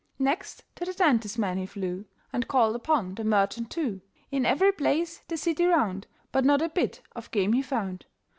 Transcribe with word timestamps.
Next 0.17 0.63
to 0.77 0.83
the 0.85 0.95
dentist 0.95 1.37
man 1.37 1.59
he 1.59 1.67
flew, 1.67 2.05
And 2.33 2.47
called 2.47 2.75
upon 2.75 3.13
the 3.13 3.23
merchant, 3.23 3.69
too; 3.69 4.01
In 4.31 4.47
every 4.47 4.71
place, 4.71 5.19
the 5.27 5.37
city 5.37 5.63
'round, 5.67 6.07
But 6.31 6.43
not 6.43 6.63
a 6.63 6.69
bit 6.69 7.01
of 7.15 7.29
game 7.29 7.53
he 7.53 7.61
found. 7.61 8.07